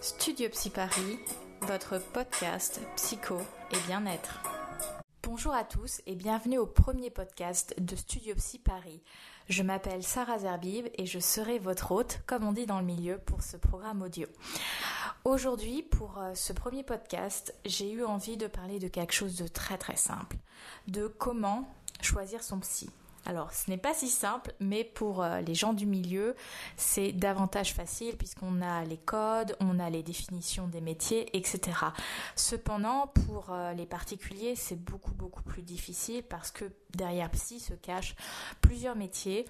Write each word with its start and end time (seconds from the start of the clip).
Studio 0.00 0.48
Psy 0.48 0.70
Paris, 0.70 1.18
votre 1.62 1.98
podcast 2.12 2.80
psycho 2.96 3.38
et 3.70 3.78
bien-être. 3.86 4.42
Bonjour 5.22 5.54
à 5.54 5.64
tous 5.64 6.00
et 6.06 6.14
bienvenue 6.14 6.58
au 6.58 6.66
premier 6.66 7.10
podcast 7.10 7.74
de 7.78 7.94
Studio 7.96 8.34
Psy 8.34 8.58
Paris. 8.58 9.02
Je 9.48 9.62
m'appelle 9.62 10.02
Sarah 10.02 10.38
Zerbib 10.38 10.86
et 10.96 11.06
je 11.06 11.18
serai 11.18 11.58
votre 11.58 11.92
hôte, 11.92 12.20
comme 12.26 12.44
on 12.46 12.52
dit 12.52 12.66
dans 12.66 12.80
le 12.80 12.86
milieu, 12.86 13.18
pour 13.18 13.42
ce 13.42 13.56
programme 13.56 14.02
audio. 14.02 14.26
Aujourd'hui, 15.24 15.82
pour 15.82 16.18
euh, 16.18 16.34
ce 16.34 16.52
premier 16.52 16.82
podcast, 16.82 17.54
j'ai 17.64 17.90
eu 17.92 18.04
envie 18.04 18.36
de 18.36 18.46
parler 18.46 18.78
de 18.78 18.88
quelque 18.88 19.12
chose 19.14 19.36
de 19.36 19.46
très 19.46 19.78
très 19.78 19.96
simple, 19.96 20.36
de 20.88 21.06
comment 21.06 21.68
choisir 22.00 22.42
son 22.42 22.58
psy. 22.60 22.90
Alors, 23.24 23.52
ce 23.52 23.70
n'est 23.70 23.78
pas 23.78 23.94
si 23.94 24.08
simple, 24.08 24.52
mais 24.60 24.84
pour 24.84 25.22
euh, 25.22 25.40
les 25.40 25.54
gens 25.54 25.72
du 25.72 25.86
milieu, 25.86 26.34
c'est 26.76 27.12
davantage 27.12 27.72
facile 27.72 28.16
puisqu'on 28.16 28.60
a 28.62 28.84
les 28.84 28.96
codes, 28.96 29.56
on 29.60 29.78
a 29.78 29.90
les 29.90 30.02
définitions 30.02 30.66
des 30.66 30.80
métiers, 30.80 31.36
etc. 31.36 31.76
Cependant, 32.34 33.06
pour 33.26 33.50
euh, 33.50 33.72
les 33.74 33.86
particuliers, 33.86 34.56
c'est 34.56 34.82
beaucoup 34.82 35.14
beaucoup 35.14 35.42
plus 35.42 35.62
difficile 35.62 36.22
parce 36.24 36.50
que 36.50 36.64
derrière 36.96 37.30
psy 37.30 37.60
se 37.60 37.74
cachent 37.74 38.16
plusieurs 38.60 38.96
métiers 38.96 39.46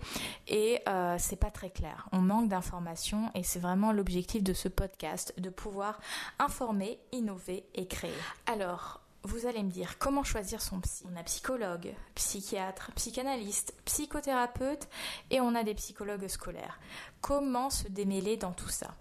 et 0.49 0.81
euh, 0.89 1.17
c'est 1.19 1.37
pas 1.37 1.51
très 1.51 1.71
clair. 1.71 2.09
On 2.13 2.21
manque 2.21 2.49
d'informations 2.49 3.31
et 3.35 3.43
c'est 3.43 3.59
vraiment 3.59 3.93
l'objectif 3.93 4.43
de 4.43 4.53
ce 4.53 4.69
podcast 4.69 5.35
de 5.39 5.51
pouvoir 5.51 5.99
informer, 6.39 6.99
innover 7.13 7.65
et 7.75 7.87
créer. 7.87 8.13
Alors, 8.47 9.02
vous 9.25 9.47
allez 9.47 9.63
me 9.63 9.71
dire 9.71 9.99
comment 9.99 10.25
choisir 10.25 10.61
son 10.61 10.81
psy. 10.81 11.05
On 11.13 11.17
a 11.17 11.23
psychologue, 11.23 11.95
psychiatre, 12.15 12.91
psychanalyste, 12.95 13.75
psychothérapeute 13.85 14.89
et 15.31 15.41
on 15.41 15.55
a 15.55 15.63
des 15.63 15.75
psychologues 15.75 16.29
scolaires. 16.29 16.81
Comment 17.21 17.71
se 17.71 17.89
démêler 17.89 18.37
dans 18.37 18.53
tout 18.53 18.69
ça? 18.69 18.95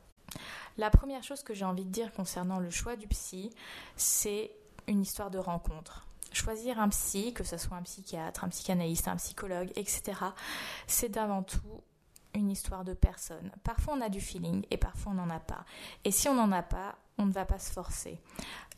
La 0.78 0.90
première 0.90 1.24
chose 1.24 1.44
que 1.44 1.54
j'ai 1.54 1.66
envie 1.66 1.86
de 1.86 1.92
dire 1.92 2.14
concernant 2.14 2.60
le 2.60 2.70
choix 2.70 2.96
du 2.96 3.08
psy, 3.08 3.52
c'est 3.98 4.52
une 4.88 5.02
histoire 5.02 5.32
de 5.32 5.38
rencontre. 5.38 6.06
Choisir 6.32 6.80
un 6.80 6.90
psy, 6.90 7.34
que 7.34 7.44
ce 7.44 7.58
soit 7.58 7.76
un 7.76 7.82
psychiatre, 7.82 8.44
un 8.44 8.50
psychanalyste, 8.50 9.08
un 9.10 9.18
psychologue, 9.18 9.72
etc., 9.76 10.14
c'est 10.88 11.10
d'avant 11.10 11.44
tout 11.44 11.84
une 12.34 12.50
histoire 12.50 12.84
de 12.84 12.94
personne. 12.94 13.52
Parfois 13.64 13.96
on 13.98 14.02
a 14.02 14.10
du 14.10 14.22
feeling 14.22 14.66
et 14.72 14.78
parfois 14.78 15.12
on 15.12 15.16
n'en 15.16 15.30
a 15.30 15.40
pas. 15.40 15.66
Et 16.04 16.12
si 16.12 16.28
on 16.30 16.36
n'en 16.36 16.52
a 16.52 16.64
pas, 16.64 16.96
on 17.18 17.26
ne 17.26 17.32
va 17.32 17.46
pas 17.46 17.60
se 17.60 17.72
forcer. 17.72 18.20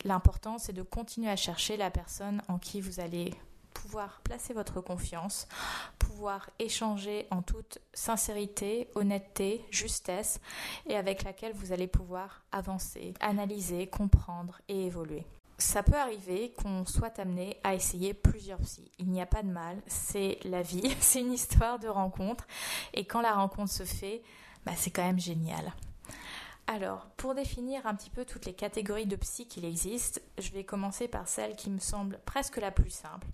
L'important, 0.04 0.58
c'est 0.58 0.72
de 0.72 0.82
continuer 0.82 1.30
à 1.30 1.36
chercher 1.36 1.76
la 1.76 1.90
personne 1.90 2.42
en 2.48 2.58
qui 2.58 2.80
vous 2.80 3.00
allez 3.00 3.32
pouvoir 3.72 4.20
placer 4.22 4.54
votre 4.54 4.80
confiance, 4.80 5.48
pouvoir 5.98 6.48
échanger 6.58 7.26
en 7.30 7.42
toute 7.42 7.78
sincérité, 7.92 8.88
honnêteté, 8.94 9.64
justesse 9.70 10.40
et 10.86 10.96
avec 10.96 11.22
laquelle 11.22 11.52
vous 11.52 11.72
allez 11.72 11.88
pouvoir 11.88 12.44
avancer, 12.52 13.14
analyser, 13.20 13.86
comprendre 13.86 14.60
et 14.68 14.86
évoluer. 14.86 15.26
Ça 15.58 15.82
peut 15.82 15.96
arriver 15.96 16.52
qu'on 16.60 16.84
soit 16.84 17.18
amené 17.18 17.58
à 17.62 17.74
essayer 17.74 18.12
plusieurs 18.12 18.58
psys. 18.60 18.90
Il 18.98 19.10
n'y 19.10 19.22
a 19.22 19.26
pas 19.26 19.42
de 19.42 19.48
mal, 19.48 19.80
c'est 19.86 20.38
la 20.44 20.62
vie, 20.62 20.94
c'est 21.00 21.20
une 21.20 21.32
histoire 21.32 21.78
de 21.78 21.88
rencontre 21.88 22.46
et 22.92 23.04
quand 23.04 23.20
la 23.20 23.34
rencontre 23.34 23.70
se 23.70 23.84
fait, 23.84 24.22
bah, 24.66 24.72
c'est 24.76 24.90
quand 24.90 25.04
même 25.04 25.20
génial. 25.20 25.72
Alors, 26.66 27.06
pour 27.18 27.34
définir 27.34 27.86
un 27.86 27.94
petit 27.94 28.08
peu 28.08 28.24
toutes 28.24 28.46
les 28.46 28.54
catégories 28.54 29.06
de 29.06 29.16
psy 29.16 29.46
qu'il 29.46 29.66
existe, 29.66 30.22
je 30.38 30.50
vais 30.50 30.64
commencer 30.64 31.08
par 31.08 31.28
celle 31.28 31.56
qui 31.56 31.68
me 31.68 31.78
semble 31.78 32.18
presque 32.24 32.56
la 32.56 32.70
plus 32.70 32.90
simple, 32.90 33.26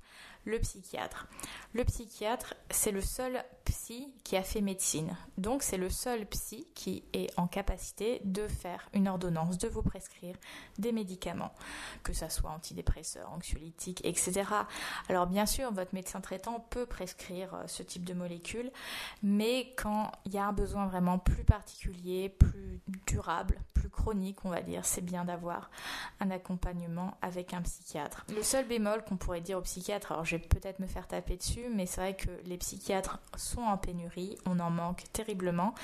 le 0.45 0.59
psychiatre. 0.59 1.27
Le 1.73 1.85
psychiatre, 1.85 2.55
c'est 2.71 2.93
le 2.93 3.01
seul 3.01 3.45
psy 3.65 4.13
qui 4.25 4.37
a 4.37 4.43
fait 4.43 4.61
médecine. 4.61 5.17
Donc 5.39 5.63
c'est 5.63 5.77
le 5.77 5.91
seul 5.91 6.27
psy 6.27 6.67
qui 6.75 7.05
est 7.13 7.31
en 7.39 7.47
capacité 7.47 8.21
de 8.25 8.49
faire 8.49 8.89
une 8.95 9.09
ordonnance, 9.09 9.59
de 9.59 9.69
vous 9.69 9.83
prescrire 9.83 10.35
des 10.79 10.93
médicaments, 10.93 11.53
que 12.03 12.13
ce 12.13 12.29
soit 12.29 12.51
antidépresseurs, 12.51 13.31
anxiolytiques, 13.31 14.05
etc. 14.05 14.45
Alors 15.09 15.27
bien 15.27 15.47
sûr, 15.47 15.73
votre 15.73 15.95
médecin 15.95 16.21
traitant 16.21 16.61
peut 16.71 16.87
prescrire 16.87 17.55
euh, 17.55 17.67
ce 17.67 17.83
type 17.83 18.05
de 18.05 18.15
molécules, 18.15 18.71
mais 19.23 19.73
quand 19.77 20.11
il 20.25 20.35
y 20.35 20.39
a 20.39 20.47
un 20.47 20.53
besoin 20.53 20.87
vraiment 20.87 21.19
plus 21.19 21.45
particulier, 21.45 22.29
plus 22.29 22.81
durable, 23.07 23.61
plus 23.75 23.89
chronique, 23.91 24.45
on 24.45 24.51
va 24.51 24.61
dire, 24.61 24.85
c'est 24.85 25.05
bien 25.05 25.25
d'avoir 25.25 25.71
un 26.21 26.31
accompagnement 26.31 27.17
avec 27.23 27.55
un 27.55 27.63
psychiatre. 27.63 28.25
Le 28.35 28.43
seul 28.43 28.67
bémol 28.67 29.05
qu'on 29.05 29.17
pourrait 29.17 29.41
dire 29.41 29.59
au 29.59 29.63
psychiatre, 29.63 30.13
alors 30.13 30.25
je 30.31 30.37
vais 30.37 30.43
peut-être 30.43 30.79
me 30.79 30.87
faire 30.87 31.09
taper 31.09 31.37
dessus, 31.37 31.65
mais 31.75 31.87
c'est 31.87 32.01
vrai 32.01 32.15
que 32.15 32.31
les 32.45 32.57
psychiatres 32.57 33.19
sont 33.37 33.63
en 33.63 33.77
pénurie, 33.77 34.39
on 34.47 34.61
en 34.61 34.71
manque 34.71 35.05
terriblement, 35.13 35.75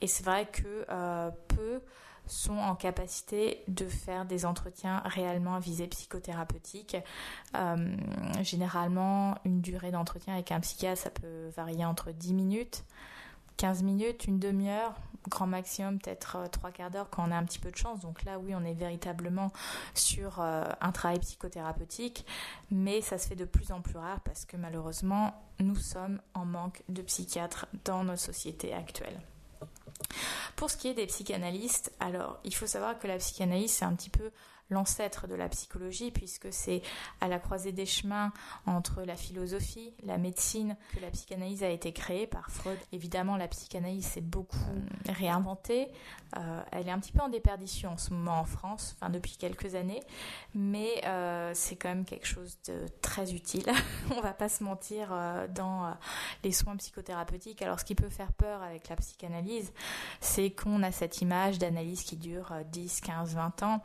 et 0.00 0.06
c'est 0.06 0.24
vrai 0.24 0.46
que 0.46 0.84
euh, 0.90 1.30
peu 1.48 1.80
sont 2.26 2.58
en 2.58 2.74
capacité 2.74 3.62
de 3.68 3.86
faire 3.86 4.26
des 4.26 4.44
entretiens 4.44 5.00
réellement 5.04 5.54
à 5.54 5.60
visée 5.60 5.86
psychothérapeutique. 5.86 6.96
Euh, 7.54 7.96
généralement, 8.42 9.36
une 9.44 9.60
durée 9.60 9.92
d'entretien 9.92 10.34
avec 10.34 10.50
un 10.50 10.58
psychiatre, 10.58 11.00
ça 11.00 11.10
peut 11.10 11.48
varier 11.56 11.84
entre 11.84 12.10
10 12.10 12.34
minutes 12.34 12.84
15 13.56 13.82
minutes, 13.82 14.26
une 14.26 14.38
demi-heure, 14.38 14.94
grand 15.28 15.46
maximum 15.46 15.98
peut-être 15.98 16.36
euh, 16.36 16.46
trois 16.46 16.70
quarts 16.70 16.90
d'heure 16.90 17.10
quand 17.10 17.28
on 17.28 17.32
a 17.32 17.36
un 17.36 17.44
petit 17.44 17.58
peu 17.58 17.70
de 17.70 17.76
chance. 17.76 18.00
Donc 18.00 18.24
là, 18.24 18.38
oui, 18.38 18.54
on 18.54 18.64
est 18.64 18.74
véritablement 18.74 19.50
sur 19.94 20.40
euh, 20.40 20.64
un 20.80 20.92
travail 20.92 21.18
psychothérapeutique, 21.20 22.24
mais 22.70 23.00
ça 23.00 23.18
se 23.18 23.28
fait 23.28 23.36
de 23.36 23.44
plus 23.44 23.72
en 23.72 23.80
plus 23.80 23.96
rare 23.96 24.20
parce 24.20 24.44
que 24.44 24.56
malheureusement, 24.56 25.34
nous 25.60 25.76
sommes 25.76 26.20
en 26.34 26.44
manque 26.44 26.82
de 26.88 27.02
psychiatres 27.02 27.66
dans 27.84 28.04
nos 28.04 28.16
sociétés 28.16 28.72
actuelles. 28.72 29.20
Pour 30.56 30.70
ce 30.70 30.76
qui 30.76 30.88
est 30.88 30.94
des 30.94 31.06
psychanalystes, 31.06 31.92
alors 32.00 32.38
il 32.44 32.54
faut 32.54 32.66
savoir 32.66 32.98
que 32.98 33.06
la 33.06 33.18
psychanalyse, 33.18 33.72
c'est 33.72 33.84
un 33.84 33.94
petit 33.94 34.10
peu 34.10 34.30
l'ancêtre 34.70 35.26
de 35.26 35.34
la 35.34 35.48
psychologie, 35.48 36.10
puisque 36.10 36.52
c'est 36.52 36.82
à 37.20 37.28
la 37.28 37.38
croisée 37.38 37.72
des 37.72 37.86
chemins 37.86 38.32
entre 38.66 39.02
la 39.02 39.16
philosophie, 39.16 39.92
la 40.02 40.18
médecine, 40.18 40.76
que 40.94 41.00
la 41.00 41.10
psychanalyse 41.10 41.62
a 41.62 41.68
été 41.68 41.92
créée 41.92 42.26
par 42.26 42.50
Freud. 42.50 42.78
Évidemment, 42.92 43.36
la 43.36 43.48
psychanalyse 43.48 44.06
s'est 44.06 44.20
beaucoup 44.20 44.56
réinventée. 45.08 45.88
Euh, 46.36 46.62
elle 46.72 46.88
est 46.88 46.92
un 46.92 46.98
petit 46.98 47.12
peu 47.12 47.20
en 47.20 47.28
déperdition 47.28 47.92
en 47.92 47.96
ce 47.96 48.12
moment 48.12 48.40
en 48.40 48.44
France, 48.44 48.96
depuis 49.10 49.36
quelques 49.36 49.74
années, 49.74 50.02
mais 50.54 51.04
euh, 51.06 51.52
c'est 51.54 51.76
quand 51.76 51.88
même 51.88 52.04
quelque 52.04 52.26
chose 52.26 52.58
de 52.66 52.86
très 53.00 53.32
utile. 53.32 53.66
On 54.16 54.20
va 54.20 54.32
pas 54.32 54.48
se 54.48 54.64
mentir 54.64 55.08
euh, 55.12 55.46
dans 55.48 55.94
les 56.42 56.52
soins 56.52 56.76
psychothérapeutiques. 56.76 57.62
Alors, 57.62 57.80
ce 57.80 57.84
qui 57.84 57.94
peut 57.94 58.08
faire 58.08 58.32
peur 58.32 58.62
avec 58.62 58.88
la 58.88 58.96
psychanalyse, 58.96 59.72
c'est 60.20 60.50
qu'on 60.50 60.82
a 60.82 60.92
cette 60.92 61.20
image 61.20 61.58
d'analyse 61.58 62.02
qui 62.02 62.16
dure 62.16 62.52
10, 62.72 63.00
15, 63.00 63.34
20 63.34 63.62
ans. 63.62 63.82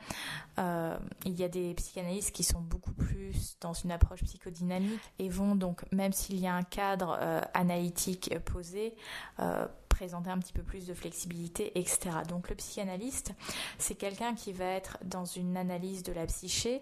Il 1.25 1.39
y 1.39 1.43
a 1.43 1.49
des 1.49 1.73
psychanalystes 1.73 2.31
qui 2.31 2.43
sont 2.43 2.61
beaucoup 2.61 2.93
plus 2.93 3.57
dans 3.61 3.73
une 3.73 3.91
approche 3.91 4.23
psychodynamique 4.23 4.99
et 5.19 5.29
vont 5.29 5.55
donc, 5.55 5.83
même 5.91 6.13
s'il 6.13 6.39
y 6.39 6.47
a 6.47 6.53
un 6.53 6.63
cadre 6.63 7.17
euh, 7.21 7.41
analytique 7.53 8.37
posé, 8.45 8.95
euh, 9.39 9.67
présenter 9.89 10.29
un 10.29 10.39
petit 10.39 10.53
peu 10.53 10.63
plus 10.63 10.87
de 10.87 10.93
flexibilité, 10.93 11.77
etc. 11.79 12.09
Donc 12.27 12.49
le 12.49 12.55
psychanalyste, 12.55 13.33
c'est 13.77 13.95
quelqu'un 13.95 14.33
qui 14.33 14.51
va 14.51 14.65
être 14.65 14.97
dans 15.03 15.25
une 15.25 15.57
analyse 15.57 16.03
de 16.03 16.13
la 16.13 16.25
psyché, 16.25 16.81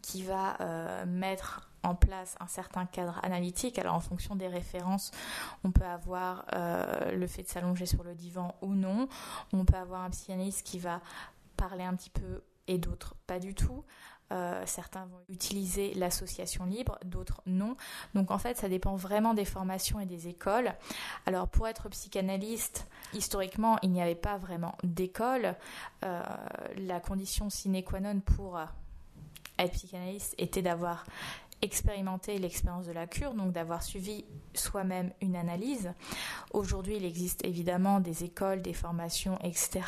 qui 0.00 0.22
va 0.22 0.56
mettre 1.06 1.68
en 1.82 1.96
place 1.96 2.36
un 2.40 2.46
certain 2.46 2.86
cadre 2.86 3.18
analytique. 3.24 3.78
Alors 3.78 3.94
en 3.94 4.00
fonction 4.00 4.36
des 4.36 4.46
références, 4.46 5.10
on 5.64 5.72
peut 5.72 5.84
avoir 5.84 6.46
le 7.12 7.26
fait 7.26 7.42
de 7.42 7.48
s'allonger 7.48 7.84
sur 7.84 8.04
le 8.04 8.14
divan 8.14 8.54
ou 8.62 8.74
non. 8.74 9.08
On 9.52 9.64
peut 9.64 9.76
avoir 9.76 10.02
un 10.02 10.10
psychanalyste 10.10 10.64
qui 10.64 10.78
va 10.78 11.00
parler 11.56 11.84
un 11.84 11.94
petit 11.94 12.10
peu 12.10 12.42
et 12.68 12.78
d'autres 12.78 13.14
pas 13.26 13.38
du 13.38 13.54
tout. 13.54 13.84
Euh, 14.32 14.62
certains 14.64 15.04
vont 15.04 15.20
utiliser 15.28 15.92
l'association 15.94 16.64
libre, 16.64 16.98
d'autres 17.04 17.42
non. 17.44 17.76
Donc 18.14 18.30
en 18.30 18.38
fait, 18.38 18.56
ça 18.56 18.68
dépend 18.68 18.96
vraiment 18.96 19.34
des 19.34 19.44
formations 19.44 20.00
et 20.00 20.06
des 20.06 20.28
écoles. 20.28 20.72
Alors 21.26 21.48
pour 21.48 21.68
être 21.68 21.90
psychanalyste, 21.90 22.88
historiquement, 23.12 23.78
il 23.82 23.90
n'y 23.90 24.00
avait 24.00 24.14
pas 24.14 24.38
vraiment 24.38 24.74
d'école. 24.84 25.54
Euh, 26.04 26.22
la 26.78 26.98
condition 27.00 27.50
sine 27.50 27.82
qua 27.82 28.00
non 28.00 28.20
pour 28.20 28.58
être 29.58 29.72
psychanalyste 29.72 30.34
était 30.38 30.62
d'avoir 30.62 31.04
expérimenter 31.62 32.38
l'expérience 32.38 32.86
de 32.86 32.92
la 32.92 33.06
cure, 33.06 33.34
donc 33.34 33.52
d'avoir 33.52 33.84
suivi 33.84 34.24
soi-même 34.52 35.12
une 35.20 35.36
analyse. 35.36 35.92
Aujourd'hui, 36.52 36.96
il 36.96 37.04
existe 37.04 37.44
évidemment 37.44 38.00
des 38.00 38.24
écoles, 38.24 38.62
des 38.62 38.72
formations, 38.72 39.38
etc. 39.44 39.80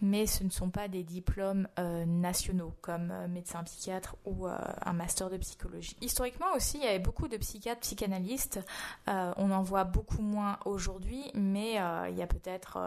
Mais 0.00 0.26
ce 0.26 0.44
ne 0.44 0.50
sont 0.50 0.70
pas 0.70 0.86
des 0.86 1.02
diplômes 1.02 1.66
euh, 1.78 2.06
nationaux 2.06 2.72
comme 2.80 3.10
euh, 3.10 3.26
médecin 3.26 3.62
psychiatre 3.64 4.16
ou 4.24 4.46
euh, 4.46 4.56
un 4.84 4.92
master 4.92 5.30
de 5.30 5.36
psychologie. 5.36 5.96
Historiquement 6.00 6.54
aussi, 6.54 6.78
il 6.78 6.84
y 6.84 6.86
avait 6.86 7.00
beaucoup 7.00 7.26
de 7.26 7.36
psychiatres, 7.36 7.80
psychanalystes. 7.80 8.60
on 9.08 9.50
en 9.50 9.62
voit 9.62 9.84
beaucoup 9.84 10.22
moins 10.22 10.58
aujourd'hui, 10.64 11.24
mais 11.34 11.72
il 12.10 12.16
y 12.16 12.22
a 12.22 12.26
peut-être 12.26 12.78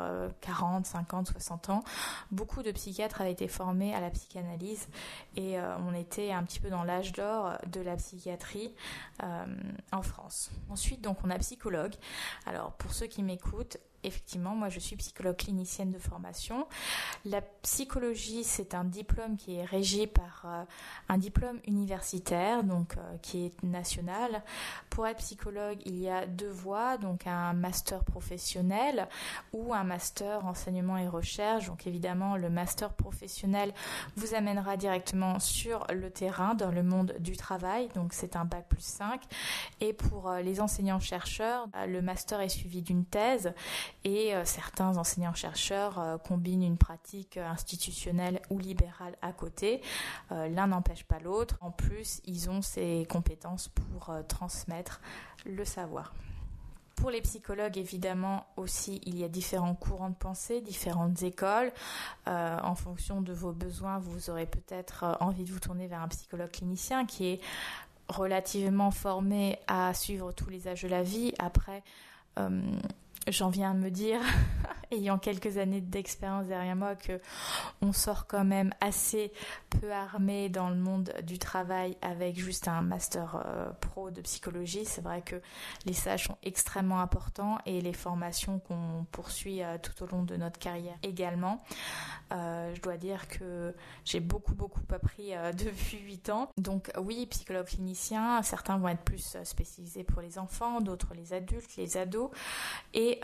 40, 0.41 0.85
50, 0.85 1.27
60 1.27 1.69
ans, 1.69 1.83
beaucoup 2.31 2.63
de 2.63 2.71
psychiatres 2.71 3.21
avaient 3.21 3.31
été 3.31 3.47
formés 3.47 3.93
à 3.93 3.99
la 3.99 4.09
psychanalyse 4.09 4.87
et 5.35 5.57
on 5.59 5.93
était 5.93 6.31
un 6.31 6.43
petit 6.43 6.59
peu 6.59 6.69
dans 6.69 6.83
l'âge 6.83 7.11
d'or 7.11 7.57
de 7.67 7.81
la 7.81 7.95
psychanalyse 7.95 8.12
psychiatrie 8.13 8.73
euh, 9.23 9.45
en 9.91 10.01
France. 10.01 10.51
Ensuite, 10.69 11.01
donc, 11.01 11.17
on 11.23 11.29
a 11.29 11.39
psychologue. 11.39 11.93
Alors, 12.45 12.73
pour 12.73 12.93
ceux 12.93 13.07
qui 13.07 13.23
m'écoutent, 13.23 13.77
effectivement, 14.03 14.55
moi 14.55 14.69
je 14.69 14.79
suis 14.79 14.95
psychologue 14.95 15.37
clinicienne 15.37 15.91
de 15.91 15.97
formation. 15.97 16.67
La 17.25 17.41
psychologie, 17.41 18.43
c'est 18.43 18.73
un 18.73 18.83
diplôme 18.83 19.37
qui 19.37 19.55
est 19.55 19.65
régi 19.65 20.07
par 20.07 20.43
euh, 20.45 20.63
un 21.09 21.17
diplôme 21.17 21.59
universitaire, 21.67 22.63
donc 22.63 22.97
euh, 22.97 23.17
qui 23.21 23.45
est 23.45 23.63
national. 23.63 24.43
Pour 24.89 25.07
être 25.07 25.17
psychologue, 25.17 25.79
il 25.85 25.97
y 25.97 26.09
a 26.09 26.25
deux 26.25 26.49
voies, 26.49 26.97
donc 26.97 27.27
un 27.27 27.53
master 27.53 28.03
professionnel 28.03 29.07
ou 29.53 29.73
un 29.73 29.83
master 29.83 30.45
enseignement 30.45 30.97
et 30.97 31.07
recherche. 31.07 31.67
Donc 31.67 31.87
évidemment, 31.87 32.35
le 32.35 32.49
master 32.49 32.93
professionnel 32.93 33.73
vous 34.15 34.35
amènera 34.35 34.77
directement 34.77 35.39
sur 35.39 35.85
le 35.93 36.09
terrain, 36.09 36.55
dans 36.55 36.71
le 36.71 36.83
monde 36.83 37.15
du 37.19 37.37
travail, 37.37 37.89
donc 37.95 38.13
c'est 38.13 38.35
un 38.35 38.45
bac 38.45 38.67
plus 38.69 38.83
5. 38.83 39.21
Et 39.81 39.93
pour 39.93 40.29
euh, 40.29 40.41
les 40.41 40.59
enseignants-chercheurs, 40.61 41.67
le 41.87 42.01
master 42.01 42.41
est 42.41 42.49
suivi 42.49 42.81
d'une 42.81 43.05
thèse 43.05 43.53
et 44.03 44.35
euh, 44.35 44.43
certains 44.45 44.97
enseignants-chercheurs 44.97 45.99
euh, 45.99 46.17
combinent 46.17 46.63
une 46.63 46.77
pratique 46.77 47.37
euh, 47.37 47.47
institutionnelle 47.47 48.41
ou 48.49 48.59
libérale 48.59 49.15
à 49.21 49.31
côté. 49.31 49.81
L'un 50.31 50.67
n'empêche 50.67 51.03
pas 51.03 51.19
l'autre. 51.19 51.57
En 51.61 51.71
plus, 51.71 52.21
ils 52.25 52.49
ont 52.49 52.61
ces 52.61 53.05
compétences 53.09 53.69
pour 53.69 54.13
transmettre 54.27 55.01
le 55.45 55.63
savoir. 55.63 56.13
Pour 56.95 57.11
les 57.11 57.21
psychologues, 57.21 57.77
évidemment, 57.77 58.45
aussi, 58.57 59.01
il 59.05 59.17
y 59.17 59.23
a 59.23 59.27
différents 59.27 59.75
courants 59.75 60.09
de 60.09 60.15
pensée, 60.15 60.61
différentes 60.61 61.21
écoles. 61.21 61.71
en 62.25 62.75
fonction 62.75 63.21
de 63.21 63.33
vos 63.33 63.51
besoins, 63.51 63.99
vous 63.99 64.29
aurez 64.29 64.45
peut-être 64.45 65.17
envie 65.19 65.43
de 65.43 65.51
vous 65.51 65.59
tourner 65.59 65.87
vers 65.87 66.01
un 66.01 66.07
psychologue 66.07 66.51
clinicien 66.51 67.05
qui 67.05 67.27
est 67.27 67.41
relativement 68.07 68.91
formé 68.91 69.59
à 69.67 69.93
suivre 69.93 70.31
tous 70.31 70.49
les 70.49 70.67
âges 70.67 70.83
de 70.83 70.89
la 70.89 71.03
vie. 71.03 71.33
Après, 71.39 71.83
j'en 73.27 73.49
viens 73.49 73.71
à 73.71 73.73
me 73.73 73.89
dire, 73.89 74.19
ayant 74.93 75.17
quelques 75.17 75.57
années 75.57 75.81
d'expérience 75.81 76.47
derrière 76.47 76.75
moi, 76.75 76.95
que 76.95 77.19
on 77.81 77.93
sort 77.93 78.27
quand 78.27 78.45
même 78.45 78.71
assez 78.81 79.31
peu 79.69 79.91
armé 79.91 80.49
dans 80.49 80.69
le 80.69 80.75
monde 80.75 81.13
du 81.23 81.39
travail 81.39 81.97
avec 82.01 82.39
juste 82.39 82.67
un 82.67 82.81
master 82.81 83.43
euh, 83.45 83.69
pro 83.79 84.11
de 84.11 84.21
psychologie. 84.21 84.85
C'est 84.85 85.01
vrai 85.01 85.21
que 85.21 85.35
les 85.85 85.93
sages 85.93 86.25
sont 86.25 86.37
extrêmement 86.43 87.01
importants 87.01 87.57
et 87.65 87.81
les 87.81 87.93
formations 87.93 88.59
qu'on 88.59 89.05
poursuit 89.11 89.63
euh, 89.63 89.77
tout 89.81 90.03
au 90.03 90.07
long 90.07 90.23
de 90.23 90.35
notre 90.35 90.59
carrière 90.59 90.95
également. 91.03 91.63
Euh, 92.31 92.73
je 92.75 92.81
dois 92.81 92.97
dire 92.97 93.27
que 93.27 93.75
j'ai 94.05 94.19
beaucoup 94.19 94.55
beaucoup 94.55 94.81
appris 94.93 95.31
depuis 95.53 95.99
8 95.99 96.29
ans. 96.29 96.49
Donc 96.57 96.91
oui, 96.99 97.25
psychologue 97.27 97.67
clinicien, 97.67 98.41
certains 98.43 98.77
vont 98.77 98.89
être 98.89 99.03
plus 99.03 99.37
spécialisés 99.43 100.03
pour 100.03 100.21
les 100.21 100.37
enfants, 100.37 100.81
d'autres 100.81 101.13
les 101.15 101.33
adultes, 101.33 101.75
les 101.77 101.97
ados. 101.97 102.29
Et 102.93 103.19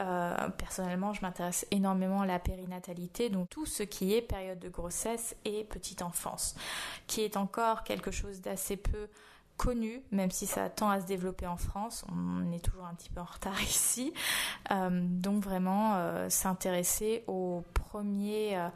personnellement, 0.57 1.13
je 1.13 1.21
m'intéresse 1.21 1.58
énormément 1.71 2.23
la 2.23 2.39
périnatalité, 2.39 3.29
donc 3.29 3.49
tout 3.49 3.65
ce 3.65 3.83
qui 3.83 4.13
est 4.13 4.21
période 4.21 4.59
de 4.59 4.69
grossesse 4.69 5.35
et 5.45 5.63
petite 5.63 6.01
enfance, 6.01 6.55
qui 7.07 7.21
est 7.21 7.37
encore 7.37 7.83
quelque 7.83 8.11
chose 8.11 8.41
d'assez 8.41 8.77
peu 8.77 9.07
connu, 9.59 10.01
même 10.11 10.31
si 10.31 10.47
ça 10.47 10.69
tend 10.69 10.89
à 10.89 11.01
se 11.01 11.05
développer 11.05 11.45
en 11.45 11.57
France. 11.57 12.05
On 12.09 12.51
est 12.53 12.63
toujours 12.63 12.85
un 12.85 12.95
petit 12.95 13.09
peu 13.09 13.19
en 13.19 13.25
retard 13.25 13.61
ici. 13.61 14.13
Euh, 14.71 14.89
donc 14.89 15.43
vraiment 15.43 15.95
euh, 15.95 16.29
s'intéresser 16.29 17.23
aux 17.27 17.63
premiers 17.73 18.57
euh, 18.57 18.69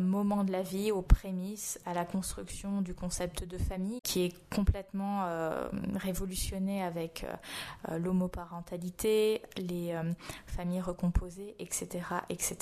moment 0.00 0.44
de 0.44 0.52
la 0.52 0.62
vie, 0.62 0.92
aux 0.92 1.02
prémices, 1.02 1.78
à 1.86 1.94
la 1.94 2.04
construction 2.04 2.82
du 2.82 2.94
concept 2.94 3.44
de 3.44 3.58
famille 3.58 4.00
qui 4.02 4.24
est 4.24 4.54
complètement 4.54 5.24
euh, 5.24 5.68
révolutionné 5.94 6.82
avec 6.82 7.24
euh, 7.88 7.98
l'homoparentalité, 7.98 9.42
les 9.56 9.94
familles 10.46 10.80
recomposées, 10.80 11.54
etc., 11.58 12.04
etc. 12.28 12.56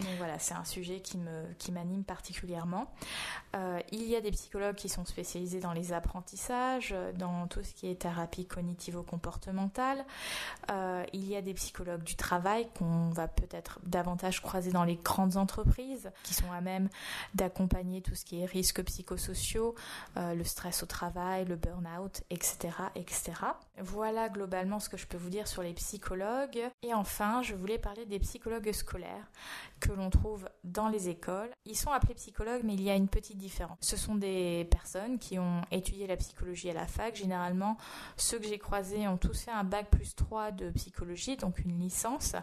Donc 0.00 0.10
voilà, 0.18 0.38
c'est 0.38 0.54
un 0.54 0.64
sujet 0.64 1.00
qui 1.00 1.18
me 1.18 1.44
qui 1.58 1.72
m'anime 1.72 2.04
particulièrement. 2.04 2.92
il 3.92 4.04
y 4.04 4.16
a 4.16 4.20
des 4.20 4.30
psychologues 4.30 4.76
qui 4.76 4.88
sont 4.88 5.04
spécialisés 5.04 5.60
dans 5.60 5.72
les 5.72 5.92
apprentissages, 5.92 6.94
dans 7.18 7.46
tout 7.46 7.62
ce 7.62 7.74
qui 7.74 7.88
est 7.88 7.96
thérapie 7.96 8.46
cognitivo-comportementale. 8.46 10.04
il 11.12 11.24
y 11.24 11.36
a 11.36 11.42
des 11.42 11.54
psychologues 11.54 12.02
du 12.02 12.16
travail 12.16 12.68
qu'on 12.78 13.10
va 13.10 13.28
peut-être 13.28 13.80
davantage 13.84 14.42
croiser 14.42 14.70
dans 14.70 14.84
les 14.84 14.96
grandes 14.96 15.36
entreprises 15.36 16.10
à 16.52 16.60
même 16.60 16.88
d'accompagner 17.34 18.00
tout 18.02 18.14
ce 18.14 18.24
qui 18.24 18.40
est 18.40 18.46
risques 18.46 18.82
psychosociaux, 18.84 19.74
euh, 20.16 20.34
le 20.34 20.44
stress 20.44 20.82
au 20.82 20.86
travail, 20.86 21.44
le 21.44 21.56
burn-out, 21.56 22.22
etc., 22.30 22.70
etc. 22.94 23.32
Voilà 23.78 24.28
globalement 24.28 24.80
ce 24.80 24.88
que 24.88 24.96
je 24.96 25.06
peux 25.06 25.16
vous 25.16 25.30
dire 25.30 25.48
sur 25.48 25.62
les 25.62 25.72
psychologues. 25.74 26.60
Et 26.82 26.94
enfin, 26.94 27.42
je 27.42 27.54
voulais 27.54 27.78
parler 27.78 28.06
des 28.06 28.18
psychologues 28.18 28.72
scolaires 28.72 29.30
que 29.80 29.92
l'on 29.92 30.10
trouve 30.10 30.48
dans 30.64 30.88
les 30.88 31.08
écoles. 31.08 31.50
Ils 31.64 31.76
sont 31.76 31.90
appelés 31.90 32.14
psychologues, 32.14 32.62
mais 32.64 32.74
il 32.74 32.82
y 32.82 32.90
a 32.90 32.94
une 32.94 33.08
petite 33.08 33.38
différence. 33.38 33.78
Ce 33.80 33.96
sont 33.96 34.14
des 34.14 34.66
personnes 34.70 35.18
qui 35.18 35.38
ont 35.38 35.62
étudié 35.70 36.06
la 36.06 36.16
psychologie 36.16 36.70
à 36.70 36.74
la 36.74 36.86
fac. 36.86 37.16
Généralement, 37.16 37.76
ceux 38.16 38.38
que 38.38 38.46
j'ai 38.46 38.58
croisés 38.58 39.08
ont 39.08 39.16
tous 39.16 39.44
fait 39.44 39.50
un 39.50 39.64
bac 39.64 39.90
plus 39.90 40.14
3 40.14 40.52
de 40.52 40.70
psychologie, 40.70 41.36
donc 41.36 41.58
une 41.60 41.78
licence 41.78 42.34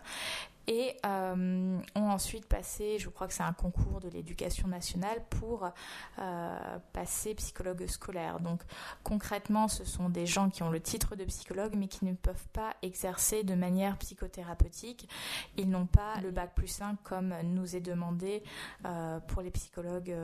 et 0.68 0.98
euh, 1.06 1.80
ont 1.96 2.10
ensuite 2.10 2.46
passé, 2.46 2.98
je 3.00 3.10
crois 3.10 3.28
que 3.28 3.34
c'est 3.34 3.44
un 3.44 3.54
concours 3.54 4.02
de 4.02 4.10
l'éducation 4.10 4.68
nationale 4.68 5.24
pour 5.30 5.72
euh, 6.20 6.80
passer 6.92 7.34
psychologue 7.36 7.88
scolaire. 7.88 8.42
Donc 8.42 8.62
concrètement, 9.04 9.70
ce 9.70 9.86
sont 9.86 10.10
des 10.10 10.26
gens 10.26 10.50
qui 10.50 10.64
ont 10.64 10.70
le 10.70 10.82
titre 10.82 11.16
de 11.16 11.24
psychologue 11.24 11.74
mais 11.78 11.88
qui 11.88 12.04
ne 12.04 12.14
peuvent 12.14 12.48
pas 12.52 12.76
exercer 12.82 13.44
de 13.44 13.56
manière 13.56 13.98
psychothérapeutique. 13.98 15.10
Ils 15.56 15.70
n'ont 15.70 15.86
pas 15.86 16.20
le 16.22 16.32
bac 16.32 16.54
plus 16.54 16.68
5 16.68 16.98
comme 17.02 17.27
nous 17.44 17.76
est 17.76 17.82
demandé 17.82 18.44
euh, 18.86 19.20
pour 19.20 19.42
les 19.42 19.52
psychologues 19.52 20.16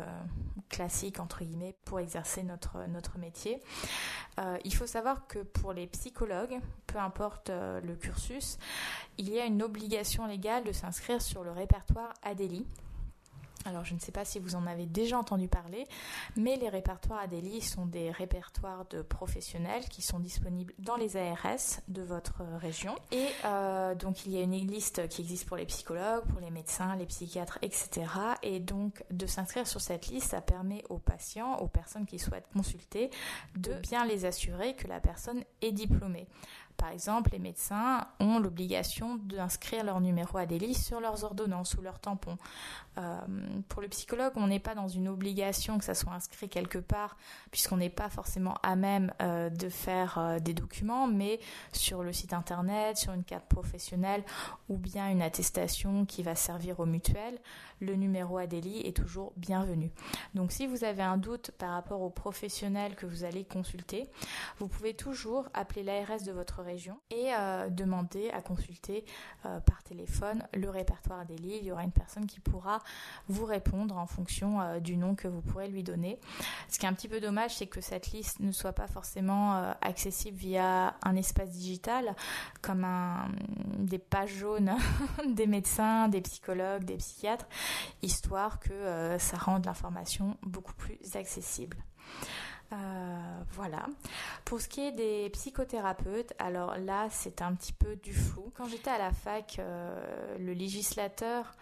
classiques, 0.70 1.20
entre 1.20 1.44
guillemets, 1.44 1.76
pour 1.86 2.00
exercer 2.00 2.44
notre, 2.44 2.88
notre 2.88 3.18
métier. 3.18 3.60
il 4.66 4.74
faut 4.74 4.88
savoir 4.88 5.28
que 5.28 5.40
pour 5.40 5.74
les 5.74 5.88
psychologues, 5.88 6.60
peu 6.88 6.98
importe 6.98 7.50
le 7.50 7.96
cursus, 7.96 8.58
il 9.18 9.30
y 9.30 9.40
a 9.40 9.46
une 9.46 9.62
obligation 9.62 10.26
légale 10.26 10.64
de 10.64 10.72
s'inscrire 10.72 11.22
sur 11.22 11.44
le 11.44 11.52
répertoire 11.52 12.14
ADELI. 12.24 12.66
Alors 13.66 13.86
je 13.86 13.94
ne 13.94 14.00
sais 14.00 14.12
pas 14.12 14.26
si 14.26 14.40
vous 14.40 14.56
en 14.56 14.68
avez 14.68 14.86
déjà 14.86 15.18
entendu 15.18 15.48
parler, 15.48 15.88
mais 16.36 16.58
les 16.58 16.70
répertoires 16.70 17.20
ADELI 17.20 17.62
sont 17.62 17.86
des 17.86 18.12
répertoires 18.12 18.86
de 18.90 19.02
professionnels 19.02 19.84
qui 19.90 20.02
sont 20.02 20.20
disponibles 20.20 20.74
dans 20.80 20.96
les 20.96 21.18
ARS 21.18 21.82
de 21.88 22.02
votre 22.02 22.44
région. 22.60 22.96
Et 23.12 23.28
euh, 23.46 23.96
donc 23.96 24.26
il 24.26 24.34
y 24.34 24.38
a 24.38 24.42
une 24.42 24.54
liste 24.54 25.08
qui 25.08 25.22
existe 25.22 25.48
pour 25.48 25.58
les 25.58 25.66
psychologues, 25.66 26.26
pour 26.26 26.40
les 26.42 26.52
médecins, 26.52 26.96
les 26.96 27.06
psychiatres, 27.06 27.60
etc. 27.62 28.06
Et 28.42 28.60
donc 28.60 29.04
de 29.12 29.26
s'inscrire 29.26 29.68
sur 29.68 29.82
cette 29.82 30.08
liste, 30.08 30.32
ça 30.32 30.42
permet 30.42 30.84
aux 30.90 31.00
patients, 31.00 31.58
aux 31.58 31.68
personnes 31.68 32.06
qui 32.06 32.20
souhaitent 32.20 32.50
consulter, 32.54 33.10
de 33.56 33.74
bien 33.76 34.06
les 34.06 34.26
assurer 34.26 34.76
que 34.76 34.88
la 34.88 35.00
personne 35.00 35.44
est 35.62 35.72
diplômée. 35.72 36.28
Par 36.78 36.90
exemple, 36.90 37.32
les 37.32 37.40
médecins 37.40 38.08
ont 38.20 38.40
l'obligation 38.40 39.16
d'inscrire 39.16 39.84
leur 39.84 40.02
numéro 40.02 40.38
ADELI 40.38 40.74
sur 40.74 41.00
leurs 41.00 41.24
ordonnances 41.24 41.76
ou 41.76 41.82
leurs 41.82 42.00
tampons. 42.00 42.38
Euh, 42.98 43.20
pour 43.70 43.82
le 43.82 43.88
psychologue, 43.88 44.34
on 44.36 44.48
n'est 44.48 44.60
pas 44.60 44.76
dans 44.76 44.88
une 44.88 45.08
obligation 45.08 45.78
que 45.78 45.86
ça 45.86 45.94
soit 45.94 46.14
inscrit 46.14 46.50
quelque 46.50 46.78
part, 46.78 47.18
puisqu'on 47.52 47.78
n'est 47.78 47.90
pas 47.90 48.10
forcément 48.10 48.56
à 48.64 48.76
même 48.76 49.14
euh, 49.22 49.50
de 49.50 49.70
faire 49.70 50.18
euh, 50.18 50.40
des 50.40 50.54
documents, 50.54 51.08
mais 51.08 51.40
sur 51.72 52.04
le 52.04 52.14
site 52.14 52.34
internet, 52.34 52.98
sur 52.98 53.14
une 53.14 53.24
carte 53.24 53.48
professionnelle 53.48 54.24
ou 54.70 54.78
bien 54.78 55.10
une 55.10 55.22
attestation 55.22 56.06
qui 56.06 56.24
va 56.24 56.36
servir 56.36 56.80
aux 56.80 56.86
mutuelles, 56.86 57.40
le 57.80 57.96
numéro 57.96 58.38
ADELI 58.38 58.82
est 58.82 58.96
toujours 58.96 59.34
bienvenu. 59.38 59.92
Donc 60.36 60.52
si 60.52 60.68
vous 60.68 60.84
avez 60.84 61.04
un 61.04 61.18
doute 61.18 61.52
par 61.58 61.72
rapport 61.72 62.02
aux 62.02 62.10
professionnels 62.10 62.96
que 62.96 63.06
vous 63.06 63.24
allez 63.24 63.44
consulter, 63.44 64.08
vous 64.60 64.68
pouvez 64.68 64.94
toujours 64.94 65.50
appeler 65.54 65.84
l'ARS 65.84 66.24
de 66.26 66.32
votre 66.32 66.63
région 66.64 67.00
et 67.12 67.32
demander 67.70 68.30
à 68.32 68.42
consulter 68.42 69.06
par 69.44 69.84
téléphone 69.84 70.44
le 70.54 70.70
répertoire 70.70 71.20
ADELI. 71.20 71.58
Il 71.62 71.66
y 71.66 71.72
aura 71.72 71.84
une 71.84 71.92
personne 71.92 72.26
qui 72.26 72.40
pourra 72.40 72.82
vous 73.28 73.46
répondre 73.46 73.98
en 73.98 74.08
fonction 74.08 74.62
euh, 74.62 74.80
du 74.80 74.98
nom 74.98 75.16
que 75.16 75.28
vous 75.28 75.42
pourrez 75.42 75.68
lui 75.68 75.84
donner. 75.84 76.20
Ce 76.70 76.80
qui 76.80 76.86
est 76.86 76.90
un 76.90 76.94
petit 76.94 77.08
peu 77.08 77.20
dommage, 77.20 77.56
c'est 77.56 77.68
que 77.68 77.82
cette 77.82 78.12
liste 78.12 78.40
ne 78.40 78.52
soit 78.52 78.74
pas 78.74 78.88
forcément 78.88 79.56
euh, 79.56 79.72
accessible 79.82 80.38
via 80.38 80.96
un 81.04 81.16
espace 81.16 81.52
digital 81.52 82.16
comme 82.62 82.86
des 83.78 84.00
pages 84.00 84.34
jaunes 84.34 84.76
des 85.28 85.48
médecins, 85.48 86.08
des 86.08 86.22
psychologues, 86.22 86.84
des 86.84 86.98
psychiatres, 86.98 87.48
histoire 88.02 88.60
que 88.60 88.72
euh, 88.72 89.20
ça 89.20 89.38
rende 89.38 89.66
l'information 89.66 90.38
beaucoup 90.44 90.74
plus 90.74 90.98
accessible. 91.16 91.78
Voilà. 93.52 93.86
Pour 94.46 94.62
ce 94.62 94.68
qui 94.68 94.82
est 94.82 94.92
des 94.92 95.30
psychothérapeutes, 95.32 96.34
alors 96.40 96.78
là, 96.78 97.08
c'est 97.12 97.42
un 97.42 97.54
petit 97.54 97.74
peu 97.74 97.96
du 97.98 98.14
flou. 98.14 98.52
Quand 98.56 98.68
j'étais 98.68 98.90
à 98.90 98.98
la 98.98 99.12
fac, 99.12 99.60
le 100.40 100.54
législateur 100.54 101.54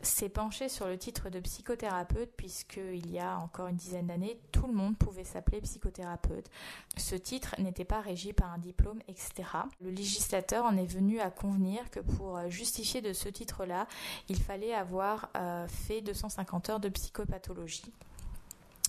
s'est 0.00 0.28
penché 0.28 0.68
sur 0.68 0.86
le 0.86 0.96
titre 0.96 1.28
de 1.28 1.38
psychothérapeute 1.40 2.32
puisqu'il 2.36 3.10
y 3.10 3.18
a 3.18 3.38
encore 3.38 3.68
une 3.68 3.76
dizaine 3.76 4.06
d'années, 4.06 4.40
tout 4.50 4.66
le 4.66 4.72
monde 4.72 4.96
pouvait 4.96 5.24
s'appeler 5.24 5.60
psychothérapeute. 5.60 6.48
Ce 6.96 7.14
titre 7.14 7.54
n'était 7.58 7.84
pas 7.84 8.00
régi 8.00 8.32
par 8.32 8.52
un 8.52 8.58
diplôme, 8.58 9.00
etc. 9.08 9.32
Le 9.80 9.90
législateur 9.90 10.64
en 10.64 10.76
est 10.76 10.86
venu 10.86 11.20
à 11.20 11.30
convenir 11.30 11.90
que 11.90 12.00
pour 12.00 12.40
justifier 12.48 13.00
de 13.00 13.12
ce 13.12 13.28
titre-là, 13.28 13.86
il 14.28 14.40
fallait 14.40 14.74
avoir 14.74 15.30
euh, 15.36 15.66
fait 15.68 16.00
250 16.00 16.70
heures 16.70 16.80
de 16.80 16.88
psychopathologie. 16.88 17.92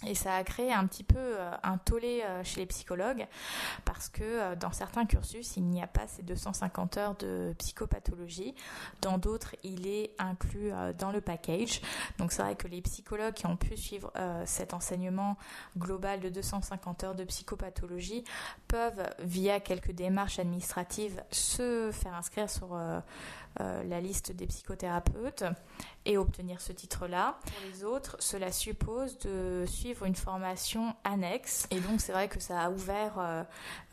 Et 0.07 0.15
ça 0.15 0.35
a 0.35 0.43
créé 0.43 0.71
un 0.71 0.85
petit 0.85 1.03
peu 1.03 1.17
euh, 1.17 1.51
un 1.63 1.77
tollé 1.77 2.21
euh, 2.23 2.43
chez 2.43 2.61
les 2.61 2.65
psychologues 2.65 3.25
parce 3.85 4.09
que 4.09 4.23
euh, 4.23 4.55
dans 4.55 4.71
certains 4.71 5.05
cursus, 5.05 5.55
il 5.57 5.63
n'y 5.63 5.81
a 5.81 5.87
pas 5.87 6.07
ces 6.07 6.23
250 6.23 6.97
heures 6.97 7.15
de 7.15 7.53
psychopathologie. 7.59 8.53
Dans 9.01 9.17
d'autres, 9.17 9.55
il 9.63 9.87
est 9.87 10.11
inclus 10.19 10.71
dans 10.97 11.11
le 11.11 11.21
package. 11.21 11.81
Donc 12.17 12.31
c'est 12.31 12.41
vrai 12.41 12.55
que 12.55 12.67
les 12.67 12.81
psychologues 12.81 13.33
qui 13.33 13.45
ont 13.45 13.57
pu 13.57 13.77
suivre 13.77 14.11
cet 14.45 14.73
enseignement 14.73 15.37
global 15.77 16.19
de 16.19 16.29
250 16.29 17.03
heures 17.03 17.15
de 17.15 17.23
psychopathologie 17.23 18.23
peuvent, 18.67 19.07
via 19.19 19.59
quelques 19.59 19.91
démarches 19.91 20.39
administratives, 20.39 21.21
se 21.31 21.91
faire 21.91 22.15
inscrire 22.15 22.49
sur 22.49 22.77
euh, 23.61 23.83
la 23.83 24.01
liste 24.01 24.31
des 24.31 24.47
psychothérapeutes 24.47 25.43
et 26.05 26.17
obtenir 26.17 26.59
ce 26.59 26.71
titre-là. 26.71 27.37
Pour 27.43 27.53
les 27.71 27.83
autres, 27.83 28.17
cela 28.19 28.51
suppose 28.51 29.19
de 29.19 29.65
suivre 29.67 30.05
une 30.05 30.15
formation 30.15 30.95
annexe. 31.03 31.67
Et 31.69 31.79
donc, 31.79 32.01
c'est 32.01 32.13
vrai 32.13 32.27
que 32.27 32.39
ça 32.39 32.61
a 32.61 32.71
ouvert 32.71 33.19
euh, 33.19 33.43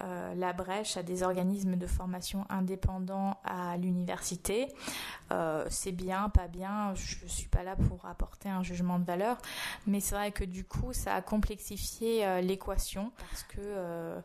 euh, 0.02 0.34
la 0.34 0.54
brèche 0.54 0.96
à 0.96 1.02
des 1.02 1.22
organismes 1.22 1.76
de 1.76 1.86
formation 1.86 2.46
indépendants 2.48 3.38
à 3.44 3.76
l'université. 3.76 4.68
c'est 5.68 5.92
bien, 5.92 6.28
pas 6.30 6.48
bien, 6.48 6.94
je 6.94 7.22
ne 7.22 7.28
suis 7.28 7.48
pas 7.48 7.62
là 7.62 7.76
pour 7.76 8.06
apporter 8.06 8.48
un 8.48 8.62
jugement 8.62 8.98
de 8.98 9.04
valeur, 9.04 9.36
mais 9.86 10.00
c'est 10.00 10.14
vrai 10.14 10.32
que 10.32 10.44
du 10.44 10.64
coup, 10.64 10.92
ça 10.92 11.14
a 11.14 11.22
complexifié 11.22 12.42
l'équation 12.42 13.12
parce 13.16 13.44
que 13.44 14.20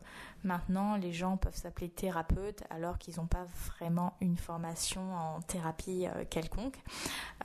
Maintenant, 0.46 0.96
les 0.96 1.12
gens 1.12 1.36
peuvent 1.36 1.56
s'appeler 1.56 1.88
thérapeutes 1.88 2.62
alors 2.70 2.98
qu'ils 2.98 3.16
n'ont 3.16 3.26
pas 3.26 3.46
vraiment 3.66 4.14
une 4.20 4.36
formation 4.36 5.02
en 5.12 5.40
thérapie 5.40 6.06
euh, 6.06 6.24
quelconque. 6.30 6.76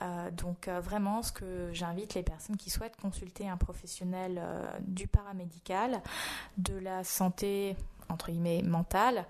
Euh, 0.02 0.30
donc 0.30 0.68
euh, 0.68 0.78
vraiment, 0.78 1.20
ce 1.22 1.32
que 1.32 1.68
j'invite 1.72 2.14
les 2.14 2.22
personnes 2.22 2.56
qui 2.56 2.70
souhaitent 2.70 2.96
consulter 2.96 3.48
un 3.48 3.56
professionnel 3.56 4.40
du 4.80 5.08
paramédical, 5.08 6.00
de 6.58 6.78
la 6.78 7.02
santé 7.02 7.76
entre 8.08 8.30
guillemets 8.30 8.62
mentale, 8.62 9.26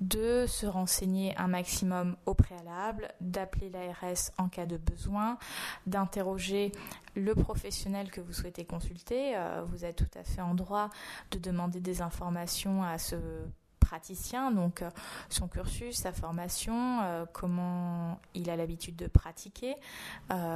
de 0.00 0.46
se 0.46 0.66
renseigner 0.66 1.36
un 1.36 1.48
maximum 1.48 2.16
au 2.26 2.34
préalable, 2.34 3.08
d'appeler 3.20 3.70
l'ARS 3.70 4.32
en 4.38 4.48
cas 4.48 4.66
de 4.66 4.76
besoin, 4.76 5.38
d'interroger 5.86 6.72
le 7.14 7.34
professionnel 7.34 8.10
que 8.10 8.20
vous 8.20 8.32
souhaitez 8.32 8.64
consulter. 8.64 9.36
Euh, 9.36 9.64
vous 9.66 9.84
êtes 9.84 9.96
tout 9.96 10.18
à 10.18 10.22
fait 10.22 10.42
en 10.42 10.54
droit 10.54 10.90
de 11.30 11.38
demander 11.38 11.80
des 11.80 12.02
informations 12.02 12.82
à 12.82 12.98
ce 12.98 13.16
praticien, 13.80 14.50
donc 14.50 14.82
euh, 14.82 14.90
son 15.28 15.48
cursus, 15.48 15.96
sa 15.96 16.12
formation, 16.12 17.00
euh, 17.02 17.24
comment 17.32 18.20
il 18.34 18.50
a 18.50 18.56
l'habitude 18.56 18.96
de 18.96 19.06
pratiquer, 19.06 19.76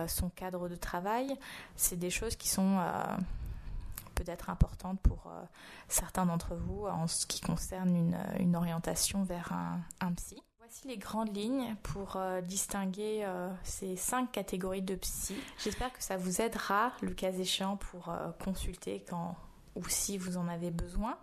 son 0.06 0.28
cadre 0.30 0.68
de 0.68 0.74
travail. 0.74 1.34
C'est 1.76 1.96
des 1.96 2.10
choses 2.10 2.36
qui 2.36 2.48
sont 2.48 2.78
peut-être 4.22 4.50
importante 4.50 5.00
pour 5.00 5.26
euh, 5.28 5.42
certains 5.88 6.26
d'entre 6.26 6.54
vous 6.54 6.86
en 6.86 7.06
ce 7.06 7.24
qui 7.24 7.40
concerne 7.40 7.96
une, 7.96 8.18
une 8.38 8.54
orientation 8.54 9.22
vers 9.22 9.52
un, 9.52 9.80
un, 10.00 10.12
psy. 10.12 10.36
Voici 10.58 10.86
les 10.86 10.98
grandes 10.98 11.34
lignes 11.34 11.74
pour 11.82 12.16
euh, 12.16 12.42
distinguer 12.42 13.22
euh, 13.24 13.50
ces 13.64 13.96
cinq 13.96 14.30
catégories 14.30 14.82
de 14.82 14.94
psy. 14.96 15.34
J'espère 15.64 15.92
que 15.92 16.02
ça 16.02 16.18
vous 16.18 16.42
aidera, 16.42 16.92
le 17.00 17.14
cas 17.14 17.32
échéant, 17.32 17.76
pour 17.76 18.12
consulter 18.44 19.04
quand 19.08 19.36
ou 19.76 19.88
si 19.88 20.18
vous 20.18 20.36
en 20.36 20.48
avez 20.48 20.70
besoin. 20.70 21.16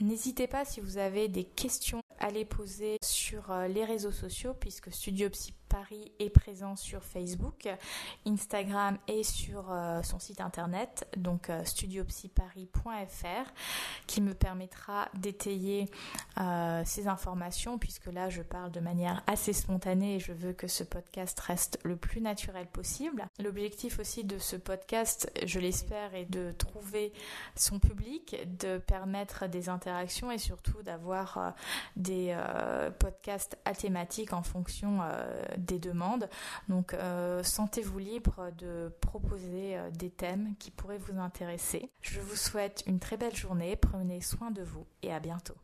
N'hésitez 0.00 0.48
pas 0.48 0.64
si 0.64 0.80
vous 0.80 0.98
avez 0.98 1.28
des 1.28 1.44
questions 1.44 2.02
à 2.18 2.30
les 2.30 2.44
poser 2.44 2.98
sur 3.02 3.54
les 3.68 3.84
réseaux 3.84 4.12
sociaux 4.12 4.52
puisque 4.52 4.92
Studio 4.92 5.30
Psy 5.30 5.54
Paris 5.74 6.12
est 6.20 6.30
présent 6.30 6.76
sur 6.76 7.02
Facebook, 7.02 7.68
Instagram 8.26 8.96
et 9.08 9.24
sur 9.24 9.72
euh, 9.72 10.04
son 10.04 10.20
site 10.20 10.40
internet, 10.40 11.08
donc 11.16 11.50
euh, 11.50 11.64
studiopsyparis.fr, 11.64 13.50
qui 14.06 14.20
me 14.20 14.34
permettra 14.34 15.08
d'étayer 15.14 15.90
euh, 16.38 16.82
ces 16.84 17.08
informations, 17.08 17.76
puisque 17.76 18.06
là 18.06 18.28
je 18.30 18.42
parle 18.42 18.70
de 18.70 18.78
manière 18.78 19.24
assez 19.26 19.52
spontanée 19.52 20.14
et 20.14 20.20
je 20.20 20.32
veux 20.32 20.52
que 20.52 20.68
ce 20.68 20.84
podcast 20.84 21.40
reste 21.40 21.80
le 21.82 21.96
plus 21.96 22.20
naturel 22.20 22.68
possible. 22.68 23.26
L'objectif 23.42 23.98
aussi 23.98 24.22
de 24.22 24.38
ce 24.38 24.54
podcast, 24.54 25.28
je 25.44 25.58
l'espère, 25.58 26.14
est 26.14 26.30
de 26.30 26.52
trouver 26.52 27.12
son 27.56 27.80
public, 27.80 28.36
de 28.60 28.78
permettre 28.78 29.48
des 29.48 29.68
interactions 29.68 30.30
et 30.30 30.38
surtout 30.38 30.84
d'avoir 30.84 31.52
des 31.96 32.36
podcasts 33.00 33.58
à 33.64 33.74
thématique 33.74 34.32
en 34.32 34.44
fonction 34.44 35.00
des 35.64 35.78
demandes. 35.78 36.28
Donc 36.68 36.94
euh, 36.94 37.42
sentez-vous 37.42 37.98
libre 37.98 38.50
de 38.58 38.92
proposer 39.00 39.76
euh, 39.76 39.90
des 39.90 40.10
thèmes 40.10 40.54
qui 40.58 40.70
pourraient 40.70 40.98
vous 40.98 41.18
intéresser. 41.18 41.90
Je 42.00 42.20
vous 42.20 42.36
souhaite 42.36 42.82
une 42.86 42.98
très 42.98 43.16
belle 43.16 43.36
journée, 43.36 43.76
prenez 43.76 44.20
soin 44.20 44.50
de 44.50 44.62
vous 44.62 44.86
et 45.02 45.12
à 45.12 45.20
bientôt. 45.20 45.54